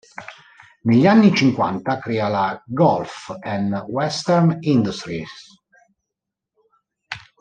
Negli 0.85 1.05
anni 1.05 1.31
cinquanta 1.31 1.99
crea 1.99 2.27
la 2.27 2.63
Gulf 2.65 3.37
and 3.41 3.83
Western 3.85 4.57
Industries. 4.61 5.59